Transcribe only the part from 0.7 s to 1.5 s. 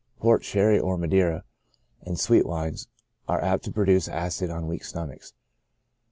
or Madeira,